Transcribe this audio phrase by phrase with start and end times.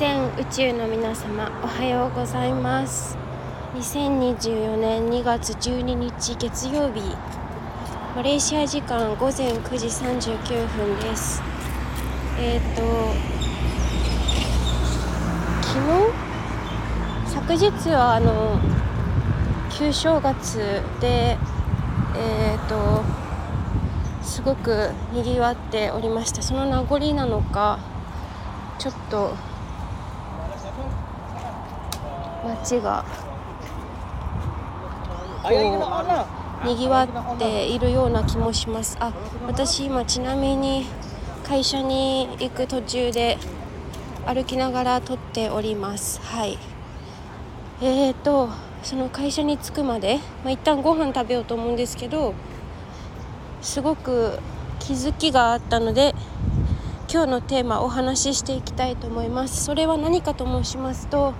[0.00, 3.18] 全宇宙の皆様おはようございます。
[3.74, 7.02] 2024年2月12日月曜日
[8.16, 11.42] マレーシア時間午前9時39分です。
[12.38, 12.82] えっ、ー、と
[15.68, 17.68] 昨日？
[17.68, 17.90] 昨日？
[17.90, 18.58] はあの
[19.70, 21.36] 旧正月で
[22.16, 23.02] えっ、ー、と
[24.22, 27.78] すごくにぎわっておりましたその名残なのか
[28.78, 29.49] ちょっと
[32.44, 33.04] 街が。
[35.42, 35.48] こ
[36.64, 38.96] うにぎわっているような気もします。
[39.00, 39.12] あ
[39.46, 40.86] 私今ちなみに
[41.46, 43.38] 会社に行く途中で
[44.26, 46.20] 歩きながら撮っております。
[46.20, 46.58] はい。
[47.80, 48.50] えーと
[48.82, 52.32] その会社に着くまで、まあ、一旦ご飯食べようと思うんですけど
[53.60, 54.38] すごく
[54.78, 56.14] 気づきがあったので
[57.12, 59.64] 今日のテーマお話ししていきたいと思います。
[59.64, 61.34] それは何かと申しますと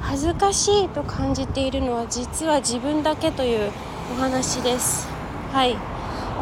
[0.00, 3.70] 恥ずかしいと感じているのは実は自分だけという
[4.12, 5.08] お話です。
[5.52, 5.76] はい。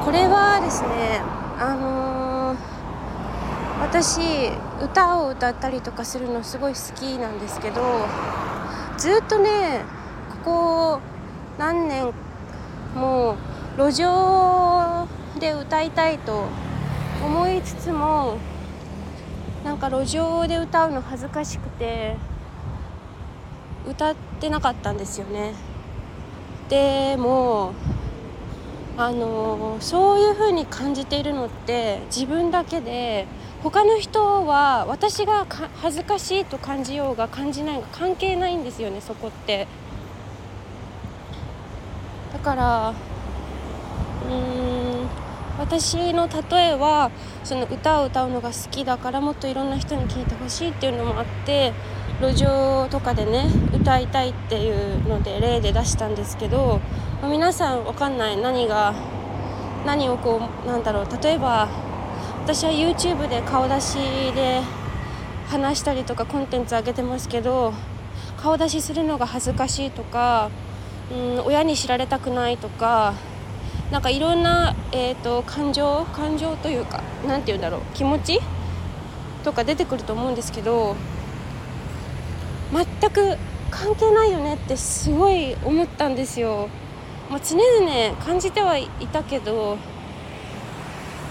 [0.05, 1.21] これはですね
[1.59, 2.59] あのー、
[3.81, 4.51] 私
[4.83, 8.07] 歌を歌ったりとかするのすごい好きなんですけど
[8.99, 9.85] ずっとね
[10.45, 11.01] ここ
[11.59, 12.13] 何年
[12.95, 13.37] も
[13.79, 15.09] 路上
[15.41, 16.45] で歌いたいと
[17.25, 18.39] 思いつつも
[19.65, 22.17] なんか路上で歌うの恥ずかしくて
[23.87, 25.55] 歌ってなかったんですよね。
[26.69, 27.73] でも
[28.99, 33.27] あのそういう風に感じているのって自分だけで
[33.63, 35.47] 他の人は私が
[35.81, 39.69] 恥ずかしいと感じようが感じないが関係ないんですよねそこって。
[42.33, 42.95] だから
[44.31, 45.09] うん
[45.59, 47.11] 私の例えは
[47.45, 51.73] その歌を歌うのが好きだからもっといろんな人に聴いてほしいっていうのもあって
[52.21, 56.81] 路上とかでね歌いたいっていうので例で出したんですけど、
[57.23, 58.95] 皆さん分かんない何が
[59.85, 61.69] 何をこうなんだろう例えば
[62.43, 63.95] 私は YouTube で顔出し
[64.35, 64.61] で
[65.49, 67.73] 話したりとかコンテンツ上げてますけど
[68.37, 70.51] 顔出しするのが恥ずかしいとか
[71.13, 73.15] うん親に知られたくないとか
[73.91, 78.41] なんかいろんな、えーと、と感情感情というか何て言うんだろう気持ち
[79.45, 80.97] とか出てくると思うんですけど
[82.73, 83.37] 全く
[83.71, 86.69] 関係ないよねってすごい思ったんですよ、
[87.31, 89.77] まあ、常々感じてはいたけど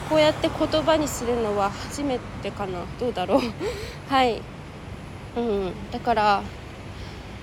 [0.09, 2.85] こうやって言葉にするのは初めてかな。
[2.99, 3.41] どうだろう。
[4.07, 4.41] はい。
[5.35, 5.73] うん。
[5.91, 6.43] だから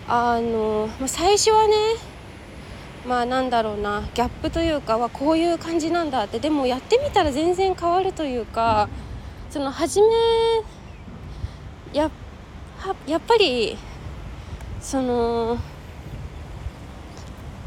[0.09, 1.75] あの、まあ、最初はね
[3.05, 4.05] まあなんだろうな。
[4.15, 6.39] ギャップというかはこういう感じなんだって。
[6.39, 8.89] でもやってみたら全然変わるというか
[9.51, 10.07] その初め
[11.93, 12.11] やっ
[13.07, 13.77] やっぱり
[14.81, 15.59] その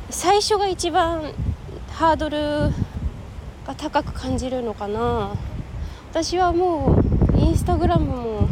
[0.09, 1.33] 最初が一番
[1.91, 2.37] ハードル
[3.65, 5.31] が高く感じるのかな。
[6.11, 7.01] 私はも
[7.33, 8.47] うインスタグラムも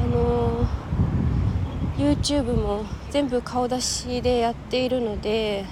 [0.00, 0.66] あの
[1.96, 5.64] YouTube も全部顔出しでやっているので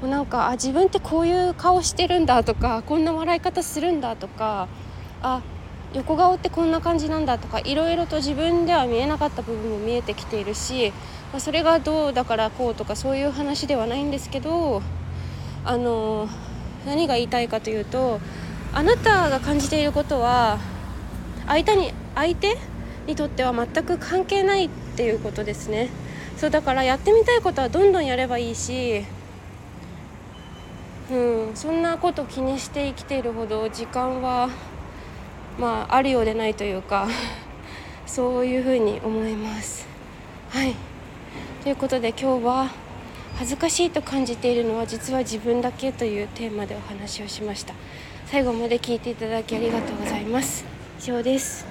[0.00, 4.68] もうなんかあ自分ってこういう顔してるんだとかこんな笑い方するんだとか
[5.20, 5.42] あ
[5.94, 10.92] 横顔ってこんな感じなんだとかいろいろと自分では見えなかった部分も見えてきているし、
[11.32, 14.82] まあ、それがどうだからこうとかそういう話ではないんですけど
[15.64, 16.28] あの
[16.86, 18.20] 何が言いたいかというと
[18.72, 20.58] あなたが感じていることは
[21.46, 22.56] 相手に相手
[23.06, 25.88] にとっては全く関係ないっていうことですね。
[26.40, 29.04] そうだからやってみたいことはどんどんやればいいし
[31.10, 31.14] う
[31.50, 34.48] んそんなこと気にして生きているほど時間は
[35.58, 37.08] まああるようでないというか
[38.06, 39.86] そういうふうに思います。
[40.50, 40.74] はい。
[41.62, 42.70] ということで今日は
[43.36, 47.74] 恥ずかしいと感じているのは実は自分だけというテーマでお話をしました。
[48.26, 50.64] 最後まで聞いていただきありがとうございます。
[50.98, 51.69] 以上です。